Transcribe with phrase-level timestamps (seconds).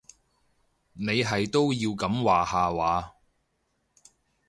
[0.93, 3.13] 你係都要噉下話？